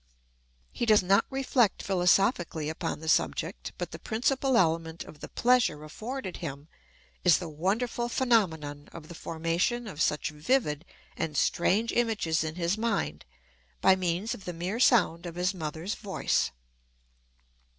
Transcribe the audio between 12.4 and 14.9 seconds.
in his mind by means of the mere